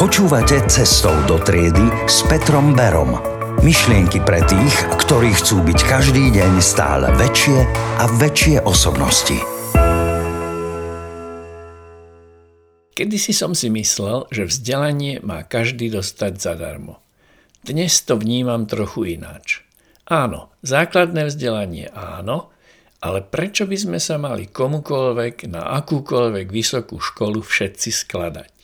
[0.00, 3.20] Počúvate Cestou do triedy s Petrom Berom.
[3.60, 7.68] Myšlienky pre tých, ktorí chcú byť každý deň stále väčšie
[8.00, 9.36] a väčšie osobnosti.
[12.96, 17.04] Kedysi som si myslel, že vzdelanie má každý dostať zadarmo.
[17.60, 19.68] Dnes to vnímam trochu ináč.
[20.08, 22.48] Áno, základné vzdelanie áno,
[23.04, 28.59] ale prečo by sme sa mali komukoľvek na akúkoľvek vysokú školu všetci skladať?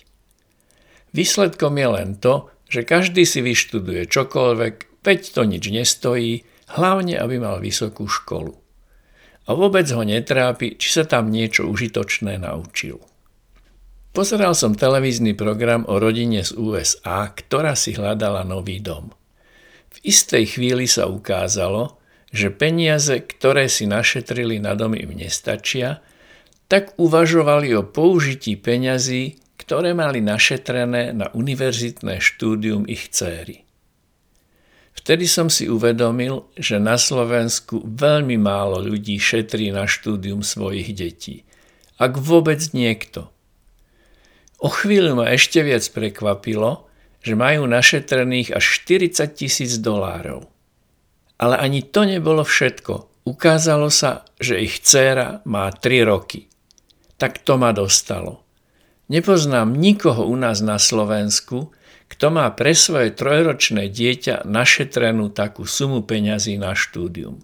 [1.16, 6.44] Výsledkom je len to, že každý si vyštuduje čokoľvek, veď to nič nestojí,
[6.76, 8.52] hlavne aby mal vysokú školu.
[9.48, 13.00] A vôbec ho netrápi, či sa tam niečo užitočné naučil.
[14.12, 19.16] Pozeral som televízny program o rodine z USA, ktorá si hľadala nový dom.
[19.96, 21.96] V istej chvíli sa ukázalo,
[22.28, 26.04] že peniaze, ktoré si našetrili na domy im nestačia,
[26.68, 33.66] tak uvažovali o použití peňazí ktoré mali našetrené na univerzitné štúdium ich céry.
[34.94, 41.42] Vtedy som si uvedomil, že na Slovensku veľmi málo ľudí šetrí na štúdium svojich detí.
[41.98, 43.26] Ak vôbec niekto.
[44.62, 46.86] O chvíľu ma ešte viac prekvapilo,
[47.26, 50.46] že majú našetrených až 40 tisíc dolárov.
[51.42, 53.26] Ale ani to nebolo všetko.
[53.26, 56.46] Ukázalo sa, že ich dcéra má 3 roky.
[57.18, 58.45] Tak to ma dostalo.
[59.06, 61.70] Nepoznám nikoho u nás na Slovensku,
[62.06, 67.42] kto má pre svoje trojročné dieťa našetrenú takú sumu peňazí na štúdium.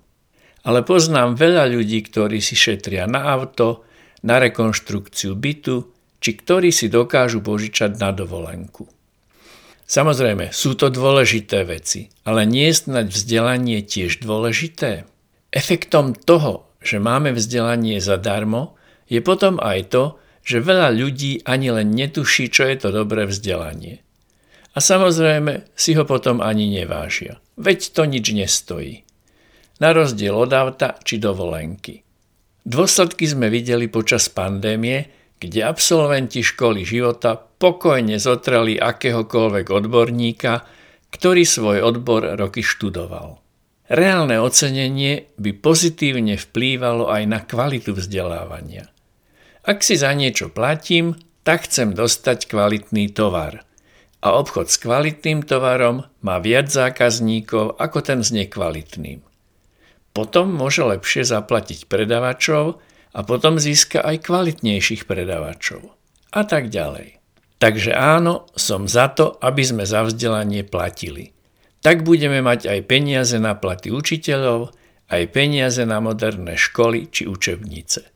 [0.63, 3.83] Ale poznám veľa ľudí, ktorí si šetria na auto,
[4.23, 5.91] na rekonštrukciu bytu,
[6.23, 8.87] či ktorí si dokážu požičať na dovolenku.
[9.83, 15.11] Samozrejme, sú to dôležité veci, ale nie je snať vzdelanie tiež dôležité?
[15.51, 18.79] Efektom toho, že máme vzdelanie zadarmo,
[19.11, 20.05] je potom aj to,
[20.43, 24.03] že veľa ľudí ani len netuší, čo je to dobré vzdelanie.
[24.73, 27.39] A samozrejme si ho potom ani nevážia.
[27.61, 29.05] Veď to nič nestojí.
[29.79, 32.03] Na rozdiel od auta či dovolenky.
[32.63, 35.11] Dôsledky sme videli počas pandémie,
[35.43, 40.63] kde absolventi školy života pokojne zotrali akéhokoľvek odborníka,
[41.11, 43.43] ktorý svoj odbor roky študoval.
[43.91, 48.89] Reálne ocenenie by pozitívne vplývalo aj na kvalitu vzdelávania.
[49.63, 51.15] Ak si za niečo platím,
[51.47, 53.63] tak chcem dostať kvalitný tovar.
[54.19, 59.23] A obchod s kvalitným tovarom má viac zákazníkov ako ten s nekvalitným.
[60.11, 62.83] Potom môže lepšie zaplatiť predavačov
[63.15, 65.95] a potom získa aj kvalitnejších predavačov.
[66.35, 67.23] A tak ďalej.
[67.63, 71.31] Takže áno, som za to, aby sme za vzdelanie platili.
[71.87, 74.75] Tak budeme mať aj peniaze na platy učiteľov,
[75.07, 78.13] aj peniaze na moderné školy či učebnice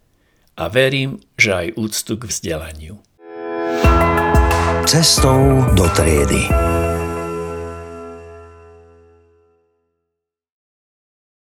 [0.56, 2.96] a verím, že aj úctu k vzdelaniu.
[4.88, 6.65] Cestou do triedy.